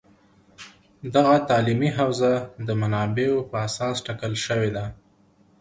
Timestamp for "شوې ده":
4.45-4.85